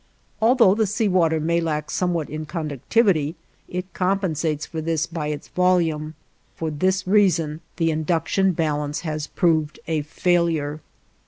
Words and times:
Although 0.41 0.73
the 0.73 0.87
sea 0.87 1.07
water 1.07 1.39
may 1.39 1.61
lack 1.61 1.91
somewhat 1.91 2.27
in 2.27 2.47
conductivity, 2.47 3.35
it 3.69 3.93
compensates 3.93 4.65
for 4.65 4.81
this 4.81 5.05
by 5.05 5.27
its 5.27 5.49
volume. 5.49 6.15
For 6.55 6.71
this 6.71 7.05
reason, 7.05 7.61
the 7.75 7.91
induction 7.91 8.53
balance 8.53 9.01
has 9.01 9.27
proved 9.27 9.79
a 9.87 10.01
failure. 10.01 10.81